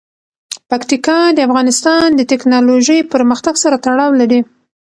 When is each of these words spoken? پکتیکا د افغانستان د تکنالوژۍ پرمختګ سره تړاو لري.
پکتیکا 0.69 1.19
د 1.33 1.39
افغانستان 1.47 2.07
د 2.15 2.21
تکنالوژۍ 2.31 2.99
پرمختګ 3.13 3.55
سره 3.63 3.75
تړاو 3.85 4.11
لري. 4.21 4.41